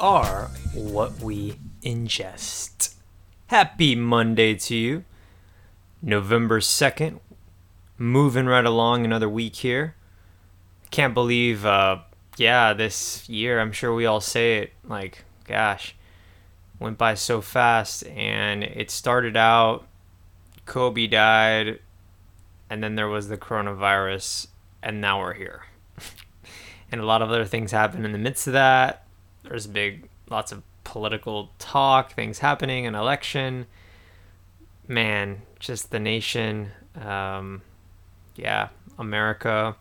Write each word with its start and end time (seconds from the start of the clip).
are 0.00 0.50
what 0.74 1.18
we 1.20 1.56
ingest. 1.82 2.94
Happy 3.48 3.94
Monday 3.94 4.54
to 4.54 4.76
you. 4.76 5.04
November 6.02 6.60
2nd. 6.60 7.20
Moving 7.96 8.46
right 8.46 8.64
along 8.64 9.04
another 9.04 9.28
week 9.28 9.56
here. 9.56 9.96
Can't 10.90 11.14
believe, 11.14 11.66
uh, 11.66 11.98
yeah, 12.36 12.72
this 12.72 13.28
year, 13.28 13.60
I'm 13.60 13.72
sure 13.72 13.92
we 13.92 14.06
all 14.06 14.20
say 14.20 14.58
it, 14.58 14.72
like, 14.84 15.24
gosh, 15.44 15.96
went 16.78 16.96
by 16.96 17.14
so 17.14 17.40
fast. 17.40 18.06
And 18.06 18.62
it 18.62 18.90
started 18.90 19.36
out, 19.36 19.86
Kobe 20.64 21.08
died, 21.08 21.80
and 22.70 22.82
then 22.82 22.94
there 22.94 23.08
was 23.08 23.28
the 23.28 23.36
coronavirus, 23.36 24.46
and 24.82 25.00
now 25.00 25.20
we're 25.20 25.34
here. 25.34 25.64
and 26.92 27.00
a 27.00 27.06
lot 27.06 27.22
of 27.22 27.30
other 27.30 27.44
things 27.44 27.72
happened 27.72 28.04
in 28.06 28.12
the 28.12 28.18
midst 28.18 28.46
of 28.46 28.52
that. 28.52 29.07
There's 29.48 29.66
big, 29.66 30.08
lots 30.28 30.52
of 30.52 30.62
political 30.84 31.50
talk, 31.58 32.12
things 32.12 32.40
happening, 32.40 32.86
an 32.86 32.94
election. 32.94 33.66
Man, 34.86 35.42
just 35.58 35.90
the 35.90 35.98
nation, 35.98 36.70
um, 37.00 37.62
yeah, 38.36 38.68
America, 38.98 39.76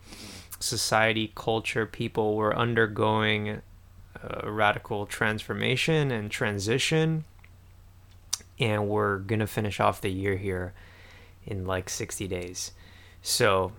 society, 0.60 1.32
culture, 1.36 1.86
people 1.86 2.36
were 2.36 2.56
undergoing 2.56 3.62
a 4.22 4.50
radical 4.50 5.06
transformation 5.06 6.12
and 6.12 6.32
transition. 6.32 7.26
And 8.60 8.88
we're 8.88 9.20
going 9.20 9.40
to 9.40 9.48
finish 9.48 9.80
off 9.80 10.02
the 10.02 10.12
year 10.12 10.38
here 10.38 10.74
in 11.46 11.68
like 11.68 11.90
60 11.90 12.28
days. 12.28 12.72
So 13.22 13.74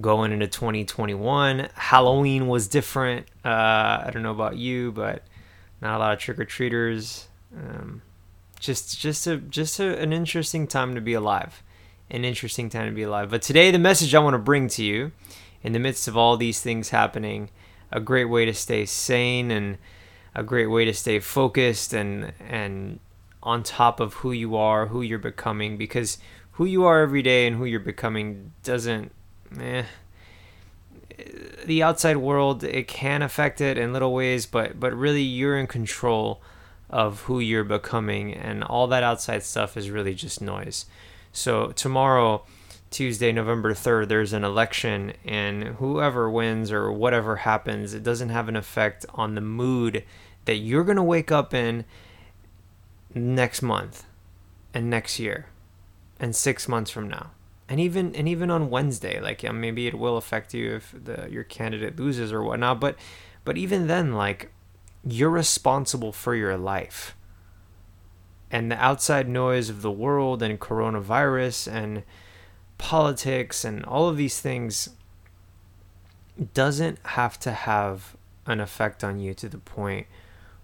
going 0.00 0.32
into 0.32 0.46
2021. 0.46 1.68
Halloween 1.74 2.48
was 2.48 2.68
different. 2.68 3.26
Uh, 3.44 4.02
I 4.04 4.10
don't 4.12 4.22
know 4.22 4.32
about 4.32 4.56
you, 4.56 4.92
but 4.92 5.22
not 5.80 5.96
a 5.96 5.98
lot 5.98 6.12
of 6.12 6.18
trick 6.18 6.38
or 6.38 6.44
treaters. 6.44 7.28
Um, 7.56 8.02
just, 8.60 8.98
just 8.98 9.26
a, 9.26 9.36
just 9.36 9.80
a, 9.80 9.98
an 9.98 10.12
interesting 10.12 10.66
time 10.66 10.94
to 10.94 11.00
be 11.00 11.14
alive. 11.14 11.62
An 12.10 12.24
interesting 12.24 12.70
time 12.70 12.86
to 12.86 12.94
be 12.94 13.02
alive. 13.02 13.30
But 13.30 13.42
today, 13.42 13.70
the 13.70 13.78
message 13.78 14.14
I 14.14 14.18
want 14.18 14.34
to 14.34 14.38
bring 14.38 14.68
to 14.68 14.84
you, 14.84 15.12
in 15.62 15.72
the 15.72 15.78
midst 15.78 16.08
of 16.08 16.16
all 16.16 16.36
these 16.36 16.60
things 16.60 16.90
happening, 16.90 17.50
a 17.90 18.00
great 18.00 18.26
way 18.26 18.44
to 18.44 18.54
stay 18.54 18.84
sane 18.86 19.50
and 19.50 19.78
a 20.34 20.42
great 20.42 20.66
way 20.66 20.84
to 20.84 20.94
stay 20.94 21.18
focused 21.18 21.92
and 21.92 22.32
and 22.40 23.00
on 23.42 23.62
top 23.62 24.00
of 24.00 24.14
who 24.14 24.32
you 24.32 24.56
are, 24.56 24.86
who 24.86 25.00
you're 25.00 25.18
becoming, 25.18 25.76
because 25.76 26.18
who 26.52 26.64
you 26.64 26.84
are 26.84 27.00
every 27.00 27.22
day 27.22 27.46
and 27.46 27.56
who 27.56 27.64
you're 27.64 27.80
becoming 27.80 28.52
doesn't 28.62 29.12
eh, 29.60 29.84
the 31.64 31.82
outside 31.82 32.16
world 32.16 32.62
it 32.64 32.88
can 32.88 33.22
affect 33.22 33.60
it 33.60 33.76
in 33.76 33.92
little 33.92 34.12
ways 34.12 34.46
but 34.46 34.78
but 34.78 34.94
really 34.94 35.22
you're 35.22 35.58
in 35.58 35.66
control 35.66 36.40
of 36.90 37.22
who 37.22 37.38
you're 37.40 37.64
becoming 37.64 38.32
and 38.32 38.64
all 38.64 38.86
that 38.86 39.02
outside 39.02 39.42
stuff 39.42 39.76
is 39.76 39.90
really 39.90 40.14
just 40.14 40.40
noise. 40.40 40.86
So 41.32 41.72
tomorrow 41.72 42.44
tuesday 42.90 43.30
november 43.32 43.74
3rd 43.74 44.08
there's 44.08 44.32
an 44.32 44.44
election 44.44 45.12
and 45.22 45.62
whoever 45.76 46.30
wins 46.30 46.72
or 46.72 46.90
whatever 46.90 47.36
happens 47.36 47.92
it 47.92 48.02
doesn't 48.02 48.30
have 48.30 48.48
an 48.48 48.56
effect 48.56 49.04
on 49.12 49.34
the 49.34 49.40
mood 49.42 50.02
that 50.46 50.56
you're 50.56 50.84
going 50.84 50.96
to 50.96 51.02
wake 51.02 51.30
up 51.30 51.52
in 51.52 51.84
next 53.14 53.60
month 53.60 54.06
and 54.72 54.88
next 54.88 55.18
year 55.18 55.48
and 56.18 56.34
six 56.34 56.66
months 56.66 56.90
from 56.90 57.06
now 57.06 57.30
and 57.68 57.78
even 57.80 58.14
and 58.14 58.28
even 58.28 58.50
on 58.50 58.70
Wednesday, 58.70 59.20
like 59.20 59.42
yeah, 59.42 59.52
maybe 59.52 59.86
it 59.86 59.98
will 59.98 60.16
affect 60.16 60.54
you 60.54 60.76
if 60.76 60.94
the 60.96 61.28
your 61.30 61.44
candidate 61.44 61.98
loses 61.98 62.32
or 62.32 62.42
whatnot. 62.42 62.80
But 62.80 62.96
but 63.44 63.58
even 63.58 63.86
then, 63.86 64.14
like 64.14 64.50
you're 65.04 65.30
responsible 65.30 66.12
for 66.12 66.34
your 66.34 66.56
life. 66.56 67.14
And 68.50 68.70
the 68.70 68.82
outside 68.82 69.28
noise 69.28 69.68
of 69.68 69.82
the 69.82 69.90
world 69.90 70.42
and 70.42 70.58
coronavirus 70.58 71.70
and 71.70 72.02
politics 72.78 73.64
and 73.64 73.84
all 73.84 74.08
of 74.08 74.16
these 74.16 74.40
things 74.40 74.88
doesn't 76.54 76.98
have 77.04 77.38
to 77.40 77.52
have 77.52 78.16
an 78.46 78.60
effect 78.60 79.04
on 79.04 79.18
you 79.18 79.34
to 79.34 79.48
the 79.48 79.58
point 79.58 80.06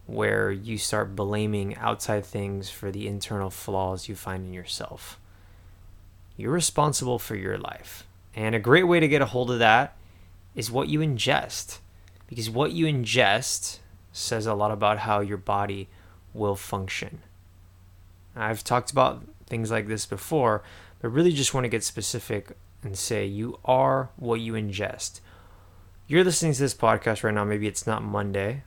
where 0.07 0.51
you 0.51 0.79
start 0.79 1.17
blaming 1.17 1.77
outside 1.77 2.25
things 2.25 2.71
for 2.71 2.91
the 2.91 3.07
internal 3.07 3.51
flaws 3.51 4.09
you 4.09 4.15
find 4.15 4.47
in 4.47 4.53
yourself. 4.53 5.19
You're 6.37 6.53
responsible 6.53 7.19
for 7.19 7.37
your 7.37 7.59
life. 7.59 8.07
And 8.35 8.55
a 8.55 8.61
great 8.61 8.85
way 8.85 9.01
to 9.01 9.09
get 9.09 9.23
a 9.23 9.27
hold 9.27 9.51
of 9.51 9.59
that 9.61 9.97
is 10.55 10.71
what 10.71 10.89
you 10.89 11.01
ingest. 11.01 11.79
Because 12.27 12.51
what 12.51 12.73
you 12.73 12.87
ingest 12.87 13.79
says 14.13 14.47
a 14.47 14.55
lot 14.55 14.71
about 14.71 15.01
how 15.01 15.21
your 15.21 15.37
body 15.37 15.89
will 16.33 16.57
function. 16.57 17.21
I've 18.35 18.65
talked 18.65 18.91
about 18.91 19.25
things 19.47 19.71
like 19.71 19.87
this 19.87 20.07
before, 20.07 20.63
but 21.01 21.11
really 21.11 21.33
just 21.33 21.55
want 21.55 21.65
to 21.65 21.69
get 21.69 21.85
specific 21.85 22.57
and 22.83 22.99
say 22.99 23.25
you 23.25 23.59
are 23.65 24.11
what 24.17 24.41
you 24.41 24.55
ingest. 24.55 25.21
You're 26.07 26.25
listening 26.25 26.53
to 26.53 26.61
this 26.61 26.75
podcast 26.75 27.23
right 27.23 27.33
now. 27.33 27.45
Maybe 27.45 27.67
it's 27.67 27.87
not 27.87 28.03
Monday. 28.03 28.63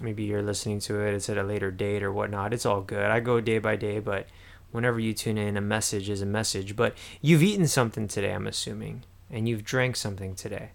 Maybe 0.00 0.24
you're 0.24 0.42
listening 0.42 0.80
to 0.80 1.00
it, 1.00 1.14
it's 1.14 1.28
at 1.28 1.38
a 1.38 1.44
later 1.44 1.70
date 1.70 2.02
or 2.02 2.12
whatnot. 2.12 2.52
It's 2.52 2.66
all 2.66 2.80
good. 2.80 3.04
I 3.04 3.20
go 3.20 3.40
day 3.40 3.58
by 3.58 3.76
day, 3.76 4.00
but 4.00 4.26
whenever 4.72 5.00
you 5.00 5.12
tune 5.14 5.38
in, 5.38 5.56
a 5.56 5.60
message 5.60 6.08
is 6.08 6.22
a 6.22 6.26
message. 6.26 6.76
But 6.76 6.94
you've 7.20 7.42
eaten 7.42 7.66
something 7.66 8.08
today, 8.08 8.32
I'm 8.32 8.46
assuming, 8.46 9.04
and 9.30 9.48
you've 9.48 9.64
drank 9.64 9.96
something 9.96 10.34
today. 10.34 10.70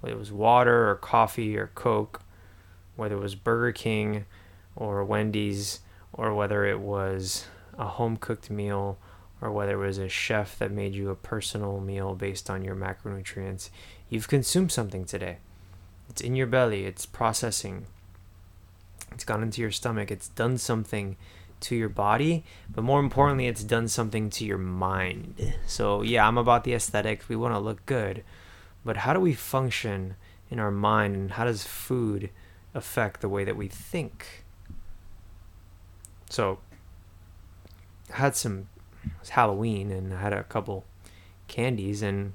Whether 0.00 0.16
it 0.16 0.18
was 0.18 0.32
water 0.32 0.88
or 0.88 0.94
coffee 0.96 1.56
or 1.56 1.70
Coke, 1.74 2.22
whether 2.96 3.16
it 3.16 3.20
was 3.20 3.34
Burger 3.34 3.72
King 3.72 4.24
or 4.76 5.04
Wendy's, 5.04 5.80
or 6.12 6.34
whether 6.34 6.64
it 6.64 6.80
was 6.80 7.46
a 7.78 7.86
home 7.86 8.16
cooked 8.16 8.50
meal, 8.50 8.98
or 9.40 9.50
whether 9.50 9.82
it 9.82 9.86
was 9.86 9.98
a 9.98 10.08
chef 10.08 10.58
that 10.58 10.70
made 10.70 10.94
you 10.94 11.10
a 11.10 11.14
personal 11.14 11.80
meal 11.80 12.14
based 12.14 12.50
on 12.50 12.62
your 12.62 12.76
macronutrients, 12.76 13.70
you've 14.08 14.28
consumed 14.28 14.70
something 14.70 15.04
today. 15.04 15.38
It's 16.08 16.20
in 16.20 16.36
your 16.36 16.46
belly, 16.46 16.84
it's 16.84 17.06
processing, 17.06 17.86
it's 19.12 19.24
gone 19.24 19.42
into 19.42 19.60
your 19.60 19.70
stomach, 19.70 20.10
it's 20.10 20.28
done 20.28 20.58
something 20.58 21.16
to 21.60 21.76
your 21.76 21.88
body, 21.88 22.44
but 22.74 22.82
more 22.82 23.00
importantly, 23.00 23.46
it's 23.46 23.64
done 23.64 23.88
something 23.88 24.30
to 24.30 24.44
your 24.44 24.58
mind. 24.58 25.54
So, 25.66 26.02
yeah, 26.02 26.26
I'm 26.26 26.38
about 26.38 26.64
the 26.64 26.74
aesthetics. 26.74 27.28
We 27.28 27.36
want 27.36 27.54
to 27.54 27.58
look 27.58 27.84
good, 27.86 28.24
but 28.84 28.98
how 28.98 29.12
do 29.12 29.20
we 29.20 29.34
function 29.34 30.16
in 30.50 30.58
our 30.58 30.70
mind, 30.70 31.14
and 31.14 31.30
how 31.32 31.44
does 31.44 31.64
food 31.64 32.30
affect 32.74 33.20
the 33.20 33.28
way 33.28 33.44
that 33.44 33.56
we 33.56 33.68
think? 33.68 34.44
So, 36.28 36.58
I 38.12 38.16
had 38.16 38.36
some, 38.36 38.68
it 39.04 39.10
was 39.20 39.30
Halloween, 39.30 39.90
and 39.90 40.14
I 40.14 40.20
had 40.20 40.32
a 40.32 40.44
couple 40.44 40.84
candies, 41.46 42.02
and 42.02 42.32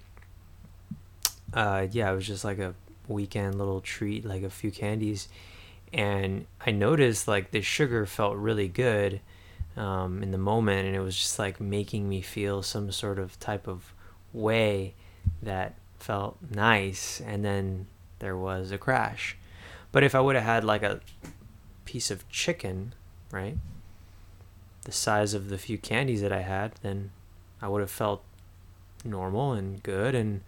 uh, 1.53 1.87
yeah, 1.91 2.11
it 2.11 2.15
was 2.15 2.27
just 2.27 2.43
like 2.43 2.59
a 2.59 2.75
weekend 3.07 3.57
little 3.57 3.81
treat, 3.81 4.25
like 4.25 4.43
a 4.43 4.49
few 4.49 4.71
candies 4.71 5.27
and 5.95 6.45
I 6.59 6.71
noticed 6.71 7.25
like 7.25 7.51
the 7.51 7.61
sugar 7.61 8.05
felt 8.05 8.35
really 8.35 8.67
good 8.67 9.21
um, 9.77 10.21
in 10.21 10.31
the 10.31 10.37
moment, 10.37 10.85
and 10.85 10.95
it 10.95 10.99
was 10.99 11.17
just 11.17 11.39
like 11.39 11.61
making 11.61 12.09
me 12.09 12.21
feel 12.21 12.61
some 12.61 12.91
sort 12.91 13.17
of 13.17 13.39
type 13.39 13.65
of 13.65 13.93
way 14.33 14.93
that 15.41 15.75
felt 15.97 16.37
nice, 16.53 17.21
and 17.21 17.45
then 17.45 17.87
there 18.19 18.35
was 18.35 18.71
a 18.71 18.77
crash. 18.77 19.37
But 19.93 20.03
if 20.03 20.13
I 20.13 20.19
would 20.19 20.35
have 20.35 20.43
had 20.43 20.65
like 20.65 20.83
a 20.83 20.99
piece 21.85 22.11
of 22.11 22.27
chicken, 22.29 22.93
right, 23.31 23.55
the 24.83 24.91
size 24.91 25.33
of 25.33 25.47
the 25.47 25.57
few 25.57 25.77
candies 25.77 26.21
that 26.21 26.33
I 26.33 26.41
had, 26.41 26.73
then 26.81 27.11
I 27.61 27.69
would 27.69 27.79
have 27.79 27.89
felt 27.89 28.21
normal 29.05 29.53
and 29.53 29.81
good 29.81 30.13
and 30.13 30.41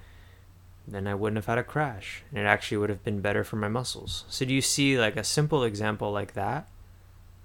then 0.87 1.05
I 1.05 1.15
wouldn't 1.15 1.37
have 1.37 1.47
had 1.47 1.57
a 1.57 1.63
crash. 1.63 2.23
And 2.29 2.39
it 2.39 2.45
actually 2.47 2.77
would 2.77 2.89
have 2.89 3.03
been 3.03 3.19
better 3.19 3.43
for 3.43 3.57
my 3.57 3.67
muscles. 3.67 4.23
So, 4.29 4.45
do 4.45 4.53
you 4.53 4.61
see 4.61 4.97
like 4.97 5.17
a 5.17 5.23
simple 5.23 5.63
example 5.63 6.11
like 6.11 6.33
that? 6.33 6.67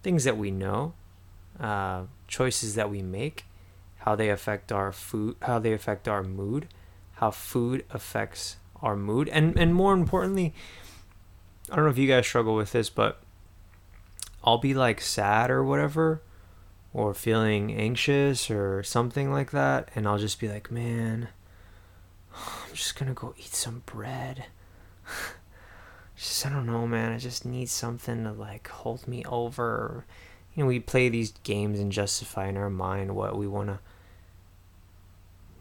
Things 0.03 0.25
that 0.25 0.37
we 0.37 0.51
know, 0.51 0.95
uh, 1.59 2.05
choices 2.29 2.77
that 2.77 2.91
we 2.91 3.03
make, 3.03 3.45
how 3.99 4.15
they 4.15 4.31
affect 4.31 4.71
our 4.71 4.93
food, 4.93 5.37
how 5.43 5.59
they 5.59 5.73
affect 5.73 6.07
our 6.07 6.23
mood, 6.23 6.69
how 7.15 7.31
food 7.31 7.85
affects 7.91 8.57
our 8.81 8.97
mood, 8.97 9.29
and 9.29 9.59
and 9.59 9.75
more 9.75 9.93
importantly, 9.93 10.55
I 11.71 11.77
don't 11.77 11.85
know 11.85 11.91
if 11.91 11.99
you 11.99 12.09
guys 12.09 12.27
struggle 12.27 12.55
with 12.55 12.73
this, 12.73 12.91
but 12.91 13.21
I'll 14.45 14.59
be 14.59 14.75
like 14.75 15.01
sad 15.01 15.51
or 15.51 15.63
whatever, 15.63 16.23
or 16.93 17.15
feeling 17.15 17.73
anxious 17.73 18.51
or 18.51 18.83
something 18.83 19.33
like 19.33 19.53
that, 19.53 19.89
and 19.95 20.07
I'll 20.07 20.19
just 20.19 20.41
be 20.41 20.49
like, 20.49 20.71
man 20.71 21.29
I'm 22.73 22.77
just 22.77 22.99
gonna 22.99 23.13
go 23.13 23.35
eat 23.37 23.55
some 23.55 23.83
bread. 23.85 24.47
just 26.17 26.47
I 26.47 26.49
don't 26.49 26.65
know, 26.65 26.87
man. 26.87 27.13
I 27.13 27.19
just 27.19 27.45
need 27.45 27.69
something 27.69 28.25
to 28.25 28.33
like 28.33 28.67
hold 28.67 29.07
me 29.07 29.23
over. 29.27 30.07
You 30.55 30.63
know, 30.63 30.69
we 30.69 30.81
play 30.81 31.11
these 31.11 31.35
games 31.43 31.79
and 31.79 31.93
justify 31.93 32.49
in 32.49 32.57
our 32.57 32.71
mind 32.71 33.15
what 33.15 33.37
we 33.37 33.47
wanna 33.47 33.81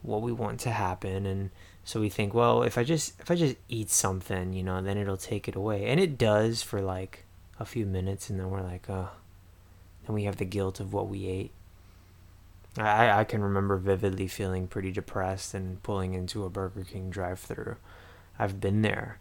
what 0.04 0.22
we 0.22 0.32
want 0.32 0.62
to 0.62 0.72
happen 0.72 1.26
and 1.26 1.50
so 1.84 2.00
we 2.00 2.08
think, 2.08 2.34
well, 2.34 2.64
if 2.64 2.78
I 2.78 2.86
just 2.86 3.20
if 3.20 3.30
I 3.30 3.36
just 3.36 3.58
eat 3.68 3.90
something, 3.90 4.54
you 4.54 4.64
know, 4.64 4.82
then 4.82 4.98
it'll 4.98 5.18
take 5.18 5.50
it 5.50 5.56
away. 5.56 5.88
And 5.88 6.00
it 6.00 6.18
does 6.18 6.62
for 6.62 6.80
like 6.80 7.26
a 7.60 7.66
few 7.66 7.86
minutes 7.86 8.30
and 8.30 8.40
then 8.40 8.50
we're 8.50 8.62
like, 8.62 8.90
oh, 8.90 9.10
then 10.06 10.16
we 10.16 10.24
have 10.24 10.38
the 10.38 10.46
guilt 10.46 10.80
of 10.80 10.94
what 10.94 11.10
we 11.10 11.28
ate. 11.28 11.52
I, 12.78 13.20
I 13.20 13.24
can 13.26 13.42
remember 13.42 13.78
vividly 13.78 14.28
feeling 14.28 14.68
pretty 14.68 14.92
depressed 14.92 15.54
and 15.54 15.82
pulling 15.84 16.14
into 16.14 16.46
a 16.46 16.50
Burger 16.50 16.84
King 16.84 17.10
drive 17.10 17.40
through. 17.40 17.76
I've 18.40 18.60
been 18.62 18.82
there. 18.82 19.20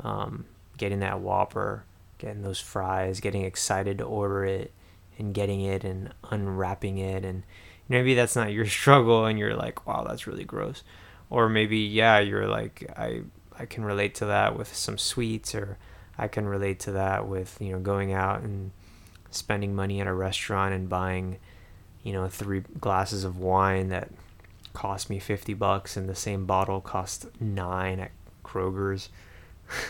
Um, 0.00 0.46
getting 0.76 1.00
that 1.00 1.20
Whopper, 1.20 1.84
getting 2.18 2.42
those 2.42 2.60
fries, 2.60 3.20
getting 3.20 3.42
excited 3.42 3.98
to 3.98 4.04
order 4.04 4.44
it 4.44 4.72
and 5.18 5.34
getting 5.34 5.60
it 5.62 5.84
and 5.84 6.12
unwrapping 6.30 6.98
it. 6.98 7.24
And 7.24 7.44
maybe 7.88 8.14
that's 8.14 8.36
not 8.36 8.52
your 8.52 8.66
struggle 8.66 9.24
and 9.26 9.38
you're 9.38 9.56
like, 9.56 9.86
wow, 9.86 10.04
that's 10.06 10.26
really 10.26 10.44
gross. 10.44 10.82
Or 11.30 11.48
maybe, 11.48 11.78
yeah, 11.78 12.18
you're 12.18 12.48
like, 12.48 12.90
I, 12.96 13.22
I 13.58 13.64
can 13.66 13.84
relate 13.84 14.14
to 14.16 14.26
that 14.26 14.56
with 14.56 14.74
some 14.74 14.98
sweets 14.98 15.54
or 15.54 15.78
I 16.18 16.28
can 16.28 16.46
relate 16.46 16.80
to 16.80 16.92
that 16.92 17.26
with, 17.26 17.56
you 17.60 17.72
know, 17.72 17.80
going 17.80 18.12
out 18.12 18.42
and 18.42 18.72
spending 19.30 19.74
money 19.74 20.00
at 20.00 20.06
a 20.06 20.12
restaurant 20.12 20.74
and 20.74 20.90
buying 20.90 21.38
you 22.02 22.12
know, 22.12 22.28
three 22.28 22.60
glasses 22.80 23.24
of 23.24 23.38
wine 23.38 23.88
that 23.88 24.10
cost 24.72 25.10
me 25.10 25.18
50 25.18 25.54
bucks 25.54 25.96
and 25.96 26.08
the 26.08 26.14
same 26.14 26.46
bottle 26.46 26.80
cost 26.80 27.26
nine 27.40 28.00
at 28.00 28.10
Kroger's. 28.44 29.08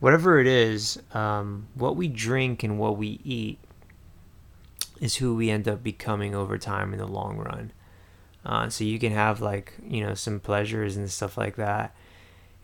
Whatever 0.00 0.38
it 0.38 0.46
is, 0.46 1.00
um, 1.12 1.68
what 1.74 1.96
we 1.96 2.08
drink 2.08 2.62
and 2.62 2.78
what 2.78 2.96
we 2.96 3.20
eat 3.24 3.58
is 5.00 5.16
who 5.16 5.34
we 5.34 5.50
end 5.50 5.68
up 5.68 5.82
becoming 5.82 6.34
over 6.34 6.58
time 6.58 6.92
in 6.92 6.98
the 6.98 7.06
long 7.06 7.36
run. 7.38 7.72
Uh, 8.44 8.68
so 8.68 8.84
you 8.84 8.98
can 8.98 9.12
have 9.12 9.40
like, 9.40 9.74
you 9.86 10.04
know, 10.04 10.14
some 10.14 10.40
pleasures 10.40 10.96
and 10.96 11.10
stuff 11.10 11.38
like 11.38 11.56
that. 11.56 11.94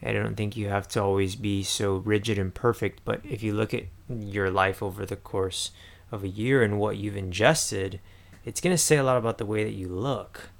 I 0.03 0.13
don't 0.13 0.37
think 0.37 0.57
you 0.57 0.69
have 0.69 0.89
to 0.89 1.03
always 1.03 1.37
be 1.37 1.63
so 1.63 1.97
rigid 1.97 2.39
and 2.39 2.55
perfect, 2.55 3.03
but 3.05 3.21
if 3.25 3.43
you 3.43 3.55
look 3.55 3.75
at 3.75 3.85
your 4.09 4.51
life 4.51 4.83
over 4.83 5.05
the 5.05 5.17
course 5.17 5.73
of 6.11 6.25
a 6.25 6.29
year 6.29 6.63
and 6.63 6.79
what 6.79 6.97
you've 6.97 7.17
ingested, 7.17 8.01
it's 8.45 8.61
going 8.61 8.75
to 8.75 8.79
say 8.79 8.97
a 8.97 9.05
lot 9.05 9.17
about 9.17 9.39
the 9.39 9.47
way 9.47 9.65
that 9.65 9.73
you 9.73 9.89
look. 9.89 10.51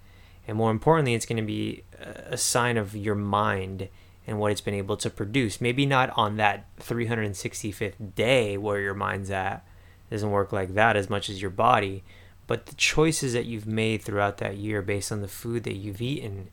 And 0.47 0.57
more 0.57 0.71
importantly, 0.71 1.15
it's 1.15 1.27
going 1.27 1.37
to 1.37 1.43
be 1.43 1.85
a 1.99 2.37
sign 2.37 2.77
of 2.77 2.97
your 2.97 3.15
mind 3.15 3.89
and 4.27 4.39
what 4.39 4.53
it's 4.53 4.61
been 4.61 4.75
able 4.75 4.97
to 4.99 5.11
produce. 5.11 5.61
Maybe 5.61 5.87
not 5.87 6.11
on 6.17 6.37
that 6.37 6.65
365th 6.79 8.15
day 8.15 8.57
where 8.57 8.81
your 8.81 8.95
mind's 8.95 9.31
at. 9.31 9.65
It 10.09 10.15
doesn't 10.15 10.31
work 10.31 10.53
like 10.53 10.75
that 10.75 10.97
as 10.97 11.09
much 11.09 11.29
as 11.29 11.41
your 11.41 11.51
body. 11.51 12.03
But 12.47 12.67
the 12.67 12.75
choices 12.75 13.33
that 13.33 13.47
you've 13.47 13.67
made 13.67 14.03
throughout 14.03 14.39
that 14.39 14.57
year 14.57 14.83
based 14.83 15.13
on 15.13 15.21
the 15.21 15.29
food 15.29 15.63
that 15.65 15.77
you've 15.77 16.03
eaten 16.03 16.49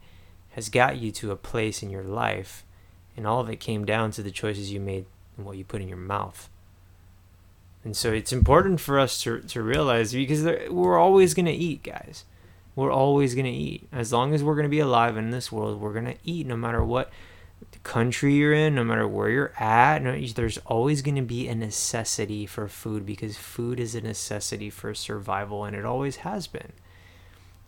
has 0.51 0.69
got 0.69 0.97
you 0.97 1.12
to 1.13 1.31
a 1.31 1.35
place 1.35 1.81
in 1.81 1.89
your 1.89 2.03
life. 2.03 2.63
And 3.15 3.25
all 3.25 3.39
of 3.39 3.50
it 3.50 3.59
came 3.59 3.83
down 3.83 4.12
to 4.12 4.21
the 4.21 4.31
choices 4.31 4.71
you 4.71 4.79
made 4.79 5.06
and 5.35 5.45
what 5.45 5.57
you 5.57 5.65
put 5.65 5.81
in 5.81 5.88
your 5.88 5.97
mouth. 5.97 6.50
And 7.88 7.95
so 7.95 8.12
it's 8.12 8.34
important 8.34 8.81
for 8.81 9.00
us 9.00 9.22
to, 9.22 9.39
to 9.39 9.63
realize 9.63 10.12
because 10.12 10.44
we're 10.69 11.00
always 11.00 11.34
going 11.34 11.45
to 11.45 11.54
eat, 11.54 11.84
guys. 11.84 12.25
We're 12.75 12.92
always 12.92 13.34
going 13.34 13.45
to 13.45 13.50
eat. 13.50 13.88
As 13.94 14.12
long 14.12 14.34
as 14.34 14.44
we're 14.44 14.56
going 14.56 14.66
to 14.66 14.69
be 14.69 14.81
alive 14.81 15.16
in 15.16 15.30
this 15.30 15.54
world, 15.54 15.80
we're 15.80 15.94
going 15.94 16.04
to 16.04 16.18
eat 16.25 16.45
no 16.45 16.57
matter 16.57 16.84
what 16.84 17.13
country 17.84 18.34
you're 18.34 18.51
in, 18.51 18.75
no 18.75 18.84
matter 18.84 19.07
where 19.07 19.30
you're 19.30 19.54
at. 19.57 20.04
No, 20.04 20.19
there's 20.19 20.57
always 20.66 21.01
going 21.01 21.16
to 21.16 21.22
be 21.22 21.48
a 21.48 21.56
necessity 21.56 22.45
for 22.45 22.68
food 22.68 23.06
because 23.06 23.38
food 23.38 23.80
is 23.80 23.95
a 23.95 24.01
necessity 24.01 24.69
for 24.69 24.94
survival 24.94 25.63
and 25.63 25.74
it 25.74 25.86
always 25.86 26.18
has 26.18 26.45
been. 26.45 26.74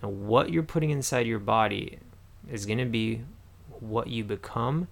Now, 0.03 0.09
what 0.09 0.51
you're 0.51 0.63
putting 0.63 0.89
inside 0.89 1.27
your 1.27 1.39
body 1.39 1.99
is 2.51 2.65
going 2.65 2.79
to 2.79 2.83
be 2.83 3.21
what 3.79 4.07
you 4.07 4.25
become 4.25 4.89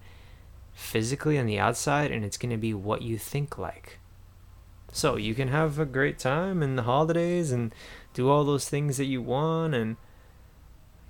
physically 0.72 1.38
on 1.38 1.44
the 1.44 1.58
outside, 1.58 2.10
and 2.10 2.24
it's 2.24 2.38
going 2.38 2.48
to 2.48 2.56
be 2.56 2.72
what 2.72 3.02
you 3.02 3.18
think 3.18 3.58
like. 3.58 3.98
So 4.92 5.16
you 5.16 5.34
can 5.34 5.48
have 5.48 5.78
a 5.78 5.84
great 5.84 6.18
time 6.18 6.62
in 6.62 6.76
the 6.76 6.82
holidays 6.82 7.52
and 7.52 7.74
do 8.14 8.28
all 8.28 8.44
those 8.44 8.68
things 8.68 8.96
that 8.96 9.04
you 9.04 9.22
want 9.22 9.74
and 9.74 9.96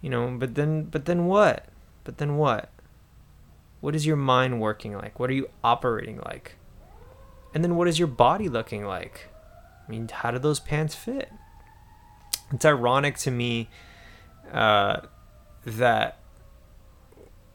you 0.00 0.10
know, 0.10 0.36
but 0.38 0.54
then 0.54 0.84
but 0.84 1.06
then 1.06 1.26
what? 1.26 1.66
But 2.04 2.19
then 2.19 2.36
what? 2.36 2.70
What 3.80 3.94
is 3.94 4.06
your 4.06 4.16
mind 4.16 4.60
working 4.60 4.94
like? 4.94 5.19
What 5.19 5.30
are 5.30 5.34
you 5.34 5.48
operating 5.62 6.19
like? 6.19 6.56
And 7.54 7.64
then 7.64 7.76
what 7.76 7.88
is 7.88 7.98
your 7.98 8.08
body 8.08 8.48
looking 8.48 8.84
like? 8.84 9.28
I 9.86 9.90
mean, 9.90 10.08
how 10.08 10.31
do 10.31 10.38
those 10.38 10.60
pants 10.60 10.94
fit? 10.94 11.32
It's 12.52 12.64
ironic 12.64 13.16
to 13.19 13.31
me 13.31 13.69
uh, 14.52 15.00
that 15.64 16.19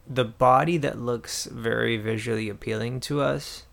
the 0.08 0.26
body 0.26 0.78
that 0.78 1.00
looks 1.00 1.46
very 1.46 1.98
visually 1.98 2.50
appealing 2.50 3.00
to 3.02 3.22
us 3.22 3.64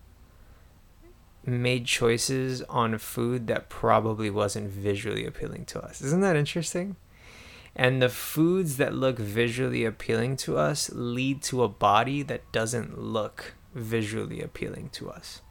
made 1.45 1.85
choices 1.85 2.61
on 2.63 2.97
food 2.97 3.47
that 3.47 3.69
probably 3.69 4.29
wasn't 4.29 4.69
visually 4.69 5.25
appealing 5.25 5.65
to 5.65 5.81
us. 5.81 6.01
Isn't 6.01 6.21
that 6.21 6.35
interesting? 6.35 6.95
And 7.75 8.01
the 8.01 8.09
foods 8.09 8.77
that 8.77 8.93
look 8.93 9.17
visually 9.17 9.85
appealing 9.85 10.37
to 10.37 10.57
us 10.57 10.89
lead 10.93 11.41
to 11.43 11.63
a 11.63 11.69
body 11.69 12.21
that 12.23 12.51
doesn't 12.51 12.99
look 12.99 13.55
visually 13.73 14.41
appealing 14.41 14.89
to 14.93 15.09
us. 15.09 15.41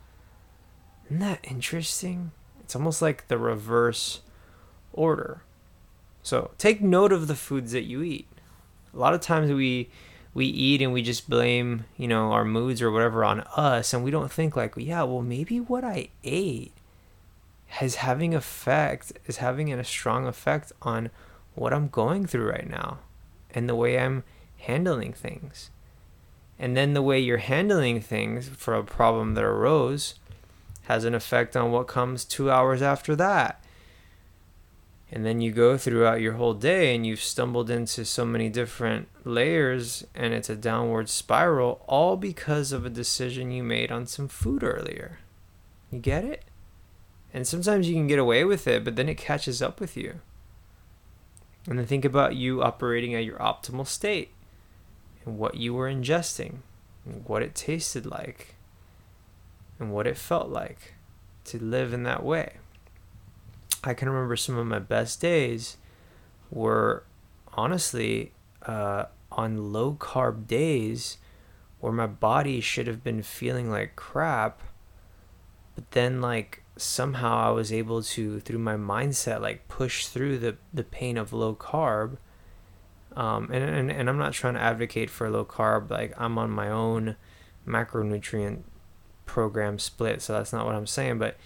Isn't 1.06 1.20
that 1.20 1.40
interesting? 1.42 2.32
It's 2.60 2.76
almost 2.76 3.02
like 3.02 3.28
the 3.28 3.38
reverse 3.38 4.20
order. 4.92 5.42
So 6.22 6.50
take 6.58 6.82
note 6.82 7.12
of 7.12 7.26
the 7.26 7.34
foods 7.34 7.72
that 7.72 7.84
you 7.84 8.02
eat. 8.02 8.28
A 8.92 8.98
lot 8.98 9.14
of 9.14 9.20
times 9.20 9.50
we 9.50 9.90
we 10.32 10.46
eat 10.46 10.80
and 10.80 10.92
we 10.92 11.02
just 11.02 11.28
blame, 11.28 11.84
you 11.96 12.06
know, 12.06 12.32
our 12.32 12.44
moods 12.44 12.80
or 12.80 12.90
whatever 12.90 13.24
on 13.24 13.40
us 13.56 13.92
and 13.92 14.04
we 14.04 14.10
don't 14.10 14.30
think 14.30 14.56
like, 14.56 14.74
yeah, 14.76 15.02
well 15.02 15.22
maybe 15.22 15.60
what 15.60 15.84
I 15.84 16.08
ate 16.22 16.72
is 17.80 17.96
having 17.96 18.34
effect 18.34 19.12
is 19.26 19.38
having 19.38 19.72
a 19.72 19.84
strong 19.84 20.26
effect 20.26 20.72
on 20.82 21.10
what 21.54 21.72
I'm 21.72 21.88
going 21.88 22.26
through 22.26 22.50
right 22.50 22.68
now 22.68 22.98
and 23.52 23.68
the 23.68 23.74
way 23.74 23.98
I'm 23.98 24.24
handling 24.58 25.12
things. 25.12 25.70
And 26.58 26.76
then 26.76 26.94
the 26.94 27.02
way 27.02 27.18
you're 27.18 27.38
handling 27.38 28.00
things 28.00 28.48
for 28.50 28.74
a 28.74 28.84
problem 28.84 29.34
that 29.34 29.44
arose 29.44 30.14
has 30.82 31.04
an 31.04 31.14
effect 31.14 31.56
on 31.56 31.72
what 31.72 31.86
comes 31.86 32.24
2 32.24 32.50
hours 32.50 32.82
after 32.82 33.16
that 33.16 33.64
and 35.12 35.26
then 35.26 35.40
you 35.40 35.50
go 35.50 35.76
throughout 35.76 36.20
your 36.20 36.34
whole 36.34 36.54
day 36.54 36.94
and 36.94 37.04
you've 37.04 37.20
stumbled 37.20 37.68
into 37.68 38.04
so 38.04 38.24
many 38.24 38.48
different 38.48 39.08
layers 39.24 40.04
and 40.14 40.32
it's 40.32 40.48
a 40.48 40.54
downward 40.54 41.08
spiral 41.08 41.84
all 41.88 42.16
because 42.16 42.70
of 42.70 42.86
a 42.86 42.90
decision 42.90 43.50
you 43.50 43.64
made 43.64 43.90
on 43.90 44.06
some 44.06 44.28
food 44.28 44.62
earlier. 44.62 45.18
You 45.90 45.98
get 45.98 46.24
it? 46.24 46.44
And 47.34 47.46
sometimes 47.46 47.88
you 47.88 47.94
can 47.94 48.06
get 48.06 48.20
away 48.20 48.44
with 48.44 48.68
it 48.68 48.84
but 48.84 48.94
then 48.94 49.08
it 49.08 49.16
catches 49.16 49.60
up 49.60 49.80
with 49.80 49.96
you. 49.96 50.20
And 51.66 51.78
then 51.78 51.86
think 51.86 52.04
about 52.04 52.36
you 52.36 52.62
operating 52.62 53.14
at 53.14 53.24
your 53.24 53.38
optimal 53.38 53.86
state 53.86 54.30
and 55.26 55.38
what 55.38 55.56
you 55.56 55.74
were 55.74 55.90
ingesting 55.90 56.58
and 57.04 57.24
what 57.26 57.42
it 57.42 57.56
tasted 57.56 58.06
like 58.06 58.54
and 59.80 59.92
what 59.92 60.06
it 60.06 60.16
felt 60.16 60.50
like 60.50 60.94
to 61.46 61.58
live 61.58 61.92
in 61.92 62.04
that 62.04 62.22
way 62.22 62.59
I 63.84 63.94
can 63.94 64.08
remember 64.08 64.36
some 64.36 64.56
of 64.56 64.66
my 64.66 64.78
best 64.78 65.20
days 65.20 65.76
were 66.50 67.04
honestly 67.54 68.32
uh, 68.66 69.04
on 69.32 69.72
low 69.72 69.94
carb 69.94 70.46
days 70.46 71.18
where 71.80 71.92
my 71.92 72.06
body 72.06 72.60
should 72.60 72.86
have 72.86 73.02
been 73.02 73.22
feeling 73.22 73.70
like 73.70 73.96
crap, 73.96 74.60
but 75.74 75.90
then 75.92 76.20
like 76.20 76.62
somehow 76.76 77.36
I 77.36 77.50
was 77.50 77.72
able 77.72 78.02
to 78.02 78.40
through 78.40 78.58
my 78.58 78.76
mindset 78.76 79.40
like 79.40 79.68
push 79.68 80.06
through 80.06 80.38
the 80.38 80.56
the 80.72 80.84
pain 80.84 81.16
of 81.16 81.32
low 81.32 81.54
carb. 81.54 82.18
Um, 83.16 83.50
and, 83.50 83.64
and 83.64 83.90
and 83.90 84.08
I'm 84.08 84.18
not 84.18 84.34
trying 84.34 84.54
to 84.54 84.60
advocate 84.60 85.10
for 85.10 85.28
low 85.30 85.44
carb. 85.44 85.90
Like 85.90 86.12
I'm 86.18 86.38
on 86.38 86.50
my 86.50 86.68
own 86.68 87.16
macronutrient 87.66 88.62
program 89.26 89.78
split, 89.78 90.22
so 90.22 90.34
that's 90.34 90.52
not 90.52 90.66
what 90.66 90.74
I'm 90.74 90.86
saying. 90.86 91.18
But 91.18 91.36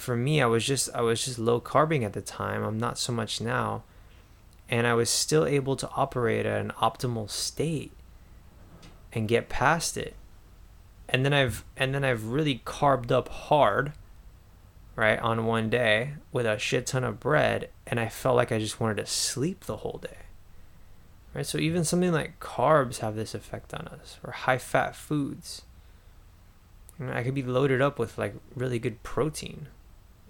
for 0.00 0.16
me, 0.16 0.40
I 0.40 0.46
was 0.46 0.64
just 0.64 0.88
I 0.94 1.02
was 1.02 1.24
just 1.24 1.38
low 1.38 1.60
carbing 1.60 2.04
at 2.04 2.12
the 2.12 2.20
time. 2.20 2.62
I'm 2.62 2.78
not 2.78 2.98
so 2.98 3.12
much 3.12 3.40
now, 3.40 3.82
and 4.68 4.86
I 4.86 4.94
was 4.94 5.10
still 5.10 5.46
able 5.46 5.76
to 5.76 5.90
operate 5.90 6.46
at 6.46 6.60
an 6.60 6.72
optimal 6.80 7.28
state 7.30 7.92
and 9.12 9.28
get 9.28 9.48
past 9.48 9.96
it. 9.96 10.14
And 11.08 11.24
then 11.24 11.32
I've 11.32 11.64
and 11.76 11.94
then 11.94 12.04
I've 12.04 12.26
really 12.26 12.62
carved 12.64 13.10
up 13.10 13.28
hard, 13.28 13.92
right, 14.96 15.18
on 15.18 15.46
one 15.46 15.68
day 15.70 16.14
with 16.32 16.46
a 16.46 16.58
shit 16.58 16.86
ton 16.86 17.04
of 17.04 17.20
bread, 17.20 17.70
and 17.86 17.98
I 17.98 18.08
felt 18.08 18.36
like 18.36 18.52
I 18.52 18.58
just 18.58 18.80
wanted 18.80 18.98
to 18.98 19.06
sleep 19.06 19.64
the 19.64 19.78
whole 19.78 19.98
day. 20.02 20.16
Right? 21.34 21.46
So 21.46 21.58
even 21.58 21.84
something 21.84 22.12
like 22.12 22.40
carbs 22.40 22.98
have 22.98 23.16
this 23.16 23.34
effect 23.34 23.74
on 23.74 23.88
us, 23.88 24.18
or 24.24 24.32
high 24.32 24.58
fat 24.58 24.96
foods. 24.96 25.62
I 27.00 27.22
could 27.22 27.34
be 27.34 27.42
loaded 27.42 27.80
up 27.80 27.98
with 27.98 28.18
like 28.18 28.34
really 28.54 28.78
good 28.78 29.02
protein, 29.02 29.68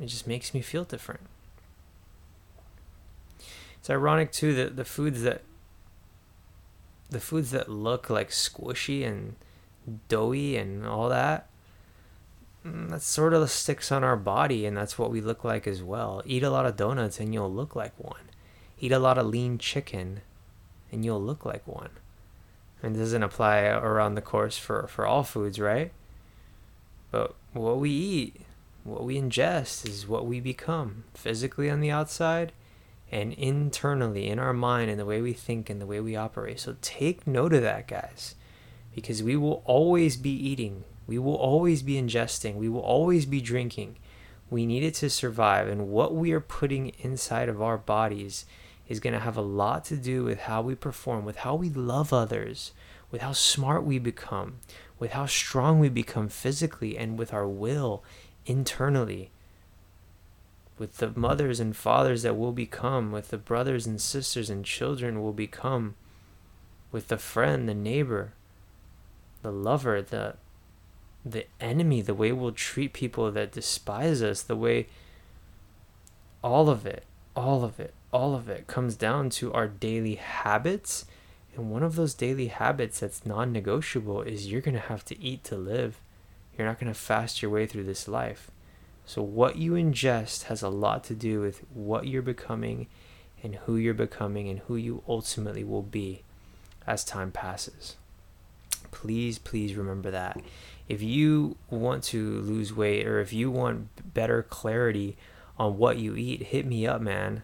it 0.01 0.07
just 0.07 0.27
makes 0.27 0.55
me 0.55 0.63
feel 0.63 0.85
different. 0.85 1.21
It's 3.79 3.91
ironic 3.91 4.33
too 4.33 4.55
that 4.55 4.77
the 4.77 4.85
foods 4.85 5.23
that 5.23 5.43
the 7.09 7.21
foods 7.21 7.51
that 7.51 7.69
look 7.69 8.09
like 8.09 8.31
squishy 8.31 9.07
and 9.07 9.37
doughy 10.09 10.57
and 10.57 10.87
all 10.87 11.09
that 11.09 11.49
mm, 12.65 12.91
that 12.91 13.03
sort 13.03 13.35
of 13.35 13.51
sticks 13.51 13.91
on 13.91 14.05
our 14.05 14.17
body 14.17 14.65
and 14.67 14.77
that's 14.77 14.99
what 14.99 15.11
we 15.11 15.21
look 15.21 15.45
like 15.45 15.67
as 15.67 15.83
well. 15.83 16.23
Eat 16.25 16.43
a 16.43 16.51
lot 16.51 16.67
of 16.67 16.77
donuts 16.77 17.21
and 17.21 17.35
you'll 17.35 17.53
look 17.53 17.75
like 17.75 17.93
one. 17.99 18.31
Eat 18.79 18.93
a 18.93 18.99
lot 18.99 19.19
of 19.19 19.27
lean 19.27 19.59
chicken 19.59 20.21
and 20.93 21.05
you'll 21.05 21.23
look 21.23 21.45
like 21.45 21.67
one. 21.67 21.91
And 22.83 22.95
this 22.95 23.01
doesn't 23.03 23.23
apply 23.23 23.63
around 23.65 24.15
the 24.15 24.23
course 24.23 24.57
for, 24.57 24.87
for 24.89 25.07
all 25.07 25.23
foods, 25.23 25.59
right? 25.59 25.93
But 27.11 27.35
what 27.53 27.79
we 27.79 27.91
eat, 27.91 28.41
what 28.85 29.05
we 29.05 29.17
ingest, 29.17 29.87
is 29.89 30.09
what 30.09 30.27
we 30.27 30.41
become 30.41 31.05
physically 31.15 31.71
on 31.71 31.81
the 31.81 31.91
outside 31.91 32.53
and 33.13 33.33
internally 33.33 34.29
in 34.29 34.39
our 34.39 34.53
mind 34.53 34.91
and 34.91 34.99
the 34.99 35.05
way 35.05 35.21
we 35.21 35.33
think 35.33 35.69
and 35.69 35.81
the 35.81 35.87
way 35.87 36.01
we 36.01 36.17
operate. 36.17 36.61
So 36.61 36.77
take 36.81 37.27
note 37.27 37.53
of 37.53 37.63
that, 37.63 37.89
guys, 37.89 38.37
because 38.95 39.23
we 39.23 39.37
will 39.37 39.63
always 39.65 40.17
be 40.17 40.31
eating, 40.31 40.85
we 41.07 41.19
will 41.19 41.35
always 41.35 41.83
be 41.83 41.95
ingesting, 41.95 42.55
we 42.55 42.69
will 42.69 42.81
always 42.81 43.27
be 43.27 43.41
drinking. 43.41 43.97
We 44.49 44.67
need 44.67 44.83
it 44.83 44.95
to 44.95 45.11
survive, 45.11 45.69
and 45.69 45.89
what 45.89 46.15
we 46.15 46.33
are 46.33 46.41
putting 46.41 46.89
inside 46.99 47.49
of 47.49 47.63
our 47.63 47.79
bodies 47.79 48.47
is 48.89 48.99
going 48.99 49.13
to 49.13 49.21
have 49.21 49.37
a 49.37 49.43
lot 49.43 49.85
to 49.85 49.97
do 49.97 50.25
with 50.25 50.41
how 50.41 50.63
we 50.63 50.75
perform, 50.75 51.25
with 51.25 51.37
how 51.37 51.55
we 51.55 51.69
love 51.69 52.13
others, 52.13 52.73
with 53.13 53.23
how 53.23 53.33
smart 53.33 53.85
we 53.85 54.01
become, 54.01 54.59
with 54.99 55.13
how 55.13 55.27
strong 55.27 55.79
we 55.79 55.89
become 55.89 56.29
physically, 56.29 56.99
and 56.99 57.17
with 57.17 57.33
our 57.33 57.47
will 57.47 58.03
internally 58.47 59.31
with 60.79 60.97
the 60.97 61.13
mothers 61.15 61.61
and 61.61 61.77
fathers 61.77 62.23
that 62.23 62.39
will 62.39 62.53
become, 62.53 63.13
with 63.13 63.29
the 63.29 63.39
brothers 63.39 63.87
and 63.87 64.01
sisters 64.01 64.49
and 64.49 64.65
children 64.65 65.23
will 65.23 65.35
become, 65.35 65.95
with 66.91 67.09
the 67.09 67.19
friend, 67.19 67.69
the 67.69 67.75
neighbor, 67.75 68.33
the 69.43 69.53
lover, 69.53 70.01
the 70.01 70.37
the 71.23 71.45
enemy, 71.61 72.01
the 72.01 72.15
way 72.15 72.33
we'll 72.33 72.53
treat 72.53 72.95
people 72.95 73.31
that 73.31 73.53
despise 73.53 74.23
us, 74.23 74.43
the 74.43 74.57
way 74.57 74.87
all 76.43 76.71
of 76.71 76.87
it, 76.87 77.05
all 77.37 77.63
of 77.63 77.79
it, 77.79 77.93
all 78.13 78.35
of 78.35 78.49
it 78.49 78.67
comes 78.67 78.97
down 78.97 79.29
to 79.31 79.53
our 79.53 79.69
daily 79.69 80.15
habits. 80.15 81.05
And 81.55 81.71
one 81.71 81.83
of 81.83 81.97
those 81.97 82.15
daily 82.15 82.47
habits 82.47 83.01
that's 83.01 83.27
non 83.27 83.53
negotiable 83.53 84.23
is 84.23 84.51
you're 84.51 84.61
going 84.61 84.75
to 84.75 84.81
have 84.81 85.05
to 85.07 85.23
eat 85.23 85.45
to 85.45 85.57
live. 85.57 86.01
You're 86.57 86.67
not 86.67 86.79
going 86.79 86.93
to 86.93 86.99
fast 86.99 87.43
your 87.43 87.51
way 87.51 87.67
through 87.67 87.85
this 87.85 88.09
life. 88.09 88.51
So, 89.07 89.23
what 89.23 89.57
you 89.57 89.73
ingest 89.73 90.45
has 90.45 90.63
a 90.63 90.69
lot 90.69 91.05
to 91.05 91.15
do 91.15 91.41
with 91.41 91.65
what 91.75 92.07
you're 92.07 92.23
becoming 92.23 92.87
and 93.43 93.57
who 93.57 93.77
you're 93.77 93.95
becoming 93.95 94.49
and 94.49 94.61
who 94.61 94.77
you 94.77 95.03
ultimately 95.09 95.65
will 95.65 95.83
be 95.83 96.23
as 96.87 97.05
time 97.05 97.33
passes. 97.33 97.97
Please, 98.91 99.39
please 99.39 99.75
remember 99.75 100.11
that. 100.11 100.41
If 100.89 101.03
you 101.03 101.57
want 101.69 102.05
to 102.05 102.41
lose 102.41 102.73
weight 102.73 103.07
or 103.07 103.21
if 103.21 103.33
you 103.33 103.51
want 103.51 104.15
better 104.15 104.43
clarity 104.43 105.17
on 105.59 105.79
what 105.79 105.99
you 105.99 106.17
eat, 106.17 106.43
hit 106.43 106.67
me 106.67 106.87
up, 106.87 107.01
man. 107.01 107.43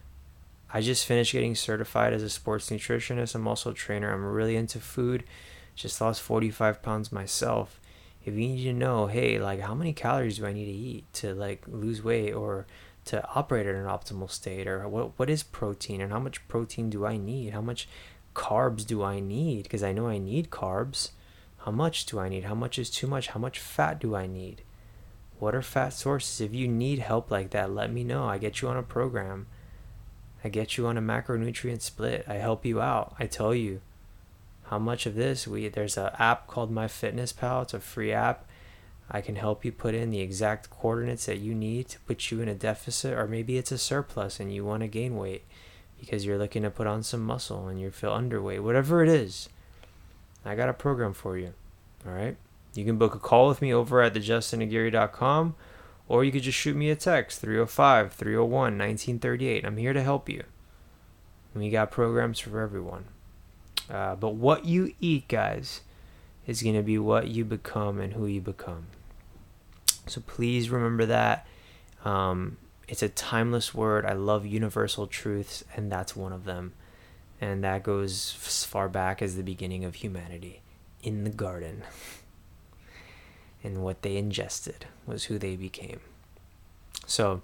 I 0.72 0.80
just 0.80 1.06
finished 1.06 1.32
getting 1.32 1.54
certified 1.54 2.12
as 2.12 2.22
a 2.22 2.30
sports 2.30 2.70
nutritionist. 2.70 3.34
I'm 3.34 3.46
also 3.46 3.70
a 3.70 3.74
trainer. 3.74 4.12
I'm 4.12 4.24
really 4.24 4.56
into 4.56 4.80
food. 4.80 5.24
Just 5.74 6.00
lost 6.00 6.22
45 6.22 6.82
pounds 6.82 7.12
myself 7.12 7.80
if 8.26 8.34
you 8.34 8.40
need 8.40 8.64
to 8.64 8.72
know, 8.72 9.06
hey, 9.06 9.38
like 9.38 9.60
how 9.60 9.74
many 9.74 9.92
calories 9.92 10.38
do 10.38 10.46
I 10.46 10.52
need 10.52 10.64
to 10.64 10.72
eat 10.72 11.12
to 11.14 11.32
like 11.32 11.62
lose 11.68 12.02
weight 12.02 12.32
or 12.32 12.66
to 13.04 13.24
operate 13.36 13.66
at 13.66 13.76
an 13.76 13.84
optimal 13.84 14.28
state 14.28 14.66
or 14.66 14.86
what 14.88 15.16
what 15.16 15.30
is 15.30 15.44
protein 15.44 16.00
and 16.00 16.10
how 16.10 16.18
much 16.18 16.46
protein 16.48 16.90
do 16.90 17.06
I 17.06 17.16
need? 17.16 17.52
How 17.52 17.60
much 17.60 17.88
carbs 18.34 18.84
do 18.84 19.04
I 19.04 19.20
need? 19.20 19.62
Because 19.62 19.84
I 19.84 19.92
know 19.92 20.08
I 20.08 20.18
need 20.18 20.50
carbs. 20.50 21.10
How 21.58 21.70
much 21.70 22.04
do 22.04 22.18
I 22.18 22.28
need? 22.28 22.44
How 22.44 22.54
much 22.56 22.80
is 22.80 22.90
too 22.90 23.06
much? 23.06 23.28
How 23.28 23.38
much 23.38 23.60
fat 23.60 24.00
do 24.00 24.16
I 24.16 24.26
need? 24.26 24.62
What 25.38 25.54
are 25.54 25.62
fat 25.62 25.90
sources? 25.90 26.40
If 26.40 26.52
you 26.52 26.66
need 26.66 26.98
help 26.98 27.30
like 27.30 27.50
that, 27.50 27.70
let 27.70 27.92
me 27.92 28.02
know. 28.02 28.24
I 28.24 28.38
get 28.38 28.60
you 28.60 28.68
on 28.68 28.76
a 28.76 28.82
program. 28.82 29.46
I 30.42 30.48
get 30.48 30.76
you 30.76 30.88
on 30.88 30.96
a 30.96 31.02
macronutrient 31.02 31.80
split. 31.80 32.24
I 32.26 32.34
help 32.34 32.66
you 32.66 32.80
out. 32.80 33.14
I 33.20 33.26
tell 33.26 33.54
you 33.54 33.82
how 34.68 34.78
much 34.78 35.06
of 35.06 35.14
this 35.14 35.46
we 35.46 35.68
there's 35.68 35.96
an 35.96 36.10
app 36.18 36.46
called 36.46 36.72
MyFitnessPal. 36.72 37.62
It's 37.62 37.74
a 37.74 37.80
free 37.80 38.12
app. 38.12 38.46
I 39.08 39.20
can 39.20 39.36
help 39.36 39.64
you 39.64 39.70
put 39.70 39.94
in 39.94 40.10
the 40.10 40.20
exact 40.20 40.70
coordinates 40.70 41.26
that 41.26 41.38
you 41.38 41.54
need 41.54 41.88
to 41.90 42.00
put 42.00 42.30
you 42.30 42.40
in 42.40 42.48
a 42.48 42.54
deficit, 42.54 43.16
or 43.16 43.28
maybe 43.28 43.56
it's 43.56 43.70
a 43.70 43.78
surplus 43.78 44.40
and 44.40 44.52
you 44.52 44.64
want 44.64 44.80
to 44.80 44.88
gain 44.88 45.16
weight 45.16 45.44
because 46.00 46.26
you're 46.26 46.38
looking 46.38 46.62
to 46.62 46.70
put 46.70 46.88
on 46.88 47.02
some 47.02 47.24
muscle 47.24 47.68
and 47.68 47.80
you 47.80 47.90
feel 47.90 48.10
underweight. 48.10 48.60
Whatever 48.60 49.04
it 49.04 49.08
is, 49.08 49.48
I 50.44 50.56
got 50.56 50.68
a 50.68 50.74
program 50.74 51.12
for 51.12 51.38
you. 51.38 51.54
All 52.04 52.12
right. 52.12 52.36
You 52.74 52.84
can 52.84 52.98
book 52.98 53.14
a 53.14 53.18
call 53.18 53.48
with 53.48 53.62
me 53.62 53.72
over 53.72 54.02
at 54.02 54.14
thejustinaguirre.com 54.14 55.54
or 56.08 56.24
you 56.24 56.32
could 56.32 56.42
just 56.42 56.58
shoot 56.58 56.76
me 56.76 56.90
a 56.90 56.96
text 56.96 57.40
305 57.40 58.12
301 58.12 58.50
1938. 58.50 59.64
I'm 59.64 59.76
here 59.76 59.92
to 59.92 60.02
help 60.02 60.28
you. 60.28 60.42
We 61.54 61.70
got 61.70 61.90
programs 61.90 62.38
for 62.38 62.60
everyone. 62.60 63.06
Uh, 63.90 64.14
but 64.16 64.34
what 64.34 64.64
you 64.64 64.92
eat, 65.00 65.28
guys, 65.28 65.82
is 66.46 66.62
going 66.62 66.74
to 66.74 66.82
be 66.82 66.98
what 66.98 67.28
you 67.28 67.44
become 67.44 68.00
and 68.00 68.12
who 68.12 68.26
you 68.26 68.40
become. 68.40 68.86
So 70.06 70.20
please 70.20 70.70
remember 70.70 71.06
that. 71.06 71.46
Um, 72.04 72.58
it's 72.88 73.02
a 73.02 73.08
timeless 73.08 73.74
word. 73.74 74.04
I 74.04 74.12
love 74.12 74.46
universal 74.46 75.06
truths, 75.06 75.64
and 75.74 75.90
that's 75.90 76.14
one 76.14 76.32
of 76.32 76.44
them. 76.44 76.72
And 77.40 77.64
that 77.64 77.82
goes 77.82 78.36
as 78.46 78.64
far 78.64 78.88
back 78.88 79.20
as 79.20 79.36
the 79.36 79.42
beginning 79.42 79.84
of 79.84 79.96
humanity 79.96 80.62
in 81.02 81.24
the 81.24 81.30
garden. 81.30 81.82
and 83.64 83.82
what 83.82 84.02
they 84.02 84.16
ingested 84.16 84.86
was 85.06 85.24
who 85.24 85.38
they 85.38 85.56
became. 85.56 86.00
So, 87.06 87.42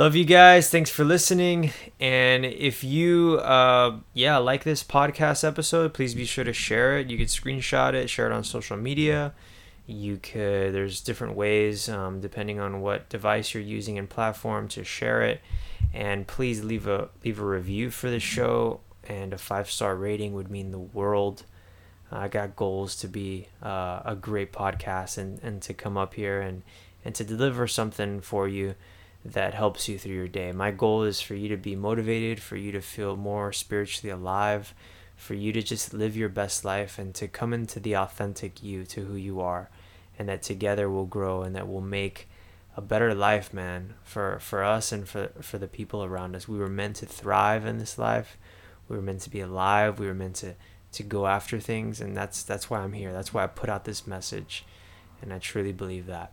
love 0.00 0.16
you 0.16 0.24
guys. 0.24 0.70
Thanks 0.70 0.88
for 0.88 1.04
listening. 1.04 1.72
And 2.00 2.46
if 2.46 2.82
you 2.82 3.34
uh 3.34 3.98
yeah 4.14 4.38
like 4.38 4.64
this 4.64 4.82
podcast 4.82 5.44
episode 5.44 5.92
please 5.92 6.14
be 6.14 6.24
sure 6.24 6.42
to 6.42 6.54
share 6.54 6.98
it. 6.98 7.10
You 7.10 7.18
could 7.18 7.26
screenshot 7.26 7.92
it 7.92 8.08
share 8.08 8.24
it 8.24 8.32
on 8.32 8.42
social 8.42 8.78
media. 8.78 9.34
You 9.86 10.16
could 10.16 10.72
there's 10.72 11.02
different 11.02 11.36
ways 11.36 11.90
um, 11.90 12.18
depending 12.22 12.58
on 12.58 12.80
what 12.80 13.10
device 13.10 13.52
you're 13.52 13.62
using 13.62 13.98
and 13.98 14.08
platform 14.08 14.68
to 14.68 14.84
share 14.84 15.20
it. 15.20 15.42
And 15.92 16.26
please 16.26 16.64
leave 16.64 16.86
a 16.86 17.10
leave 17.22 17.38
a 17.38 17.44
review 17.44 17.90
for 17.90 18.08
the 18.08 18.20
show 18.20 18.80
and 19.06 19.34
a 19.34 19.38
five 19.38 19.70
star 19.70 19.94
rating 19.94 20.32
would 20.32 20.50
mean 20.50 20.70
the 20.70 20.78
world. 20.78 21.42
I 22.10 22.28
got 22.28 22.56
goals 22.56 22.96
to 22.96 23.06
be 23.06 23.48
uh, 23.62 24.00
a 24.06 24.16
great 24.18 24.50
podcast 24.50 25.18
and 25.18 25.38
and 25.42 25.60
to 25.60 25.74
come 25.74 25.98
up 25.98 26.14
here 26.14 26.40
and 26.40 26.62
and 27.04 27.14
to 27.16 27.22
deliver 27.22 27.66
something 27.66 28.22
for 28.22 28.48
you 28.48 28.76
that 29.24 29.54
helps 29.54 29.88
you 29.88 29.98
through 29.98 30.14
your 30.14 30.28
day. 30.28 30.52
My 30.52 30.70
goal 30.70 31.02
is 31.02 31.20
for 31.20 31.34
you 31.34 31.48
to 31.48 31.56
be 31.56 31.76
motivated, 31.76 32.40
for 32.40 32.56
you 32.56 32.72
to 32.72 32.80
feel 32.80 33.16
more 33.16 33.52
spiritually 33.52 34.10
alive, 34.10 34.74
for 35.14 35.34
you 35.34 35.52
to 35.52 35.62
just 35.62 35.92
live 35.92 36.16
your 36.16 36.30
best 36.30 36.64
life 36.64 36.98
and 36.98 37.14
to 37.14 37.28
come 37.28 37.52
into 37.52 37.78
the 37.78 37.96
authentic 37.96 38.62
you, 38.62 38.84
to 38.86 39.04
who 39.04 39.16
you 39.16 39.40
are, 39.40 39.68
and 40.18 40.28
that 40.28 40.42
together 40.42 40.90
we'll 40.90 41.04
grow 41.04 41.42
and 41.42 41.54
that 41.54 41.68
we'll 41.68 41.82
make 41.82 42.28
a 42.76 42.80
better 42.80 43.14
life, 43.14 43.52
man, 43.52 43.94
for, 44.02 44.38
for 44.38 44.64
us 44.64 44.92
and 44.92 45.06
for, 45.06 45.30
for 45.42 45.58
the 45.58 45.68
people 45.68 46.02
around 46.02 46.34
us. 46.34 46.48
We 46.48 46.58
were 46.58 46.68
meant 46.68 46.96
to 46.96 47.06
thrive 47.06 47.66
in 47.66 47.78
this 47.78 47.98
life. 47.98 48.38
We 48.88 48.96
were 48.96 49.02
meant 49.02 49.20
to 49.22 49.30
be 49.30 49.40
alive. 49.40 49.98
We 49.98 50.06
were 50.06 50.14
meant 50.14 50.36
to, 50.36 50.54
to 50.92 51.02
go 51.02 51.26
after 51.26 51.60
things. 51.60 52.00
And 52.00 52.16
that's, 52.16 52.42
that's 52.42 52.70
why 52.70 52.78
I'm 52.78 52.94
here. 52.94 53.12
That's 53.12 53.34
why 53.34 53.44
I 53.44 53.48
put 53.48 53.68
out 53.68 53.84
this 53.84 54.06
message. 54.06 54.64
And 55.20 55.32
I 55.32 55.38
truly 55.38 55.72
believe 55.72 56.06
that. 56.06 56.32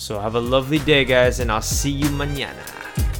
So 0.00 0.20
have 0.20 0.36
a 0.36 0.40
lovely 0.40 0.78
day, 0.78 1.04
guys, 1.04 1.40
and 1.40 1.50
I'll 1.50 1.60
see 1.60 1.90
you 1.90 2.06
mañana. 2.10 3.17